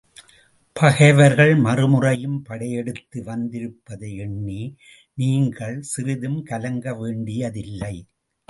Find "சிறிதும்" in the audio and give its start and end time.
5.81-6.43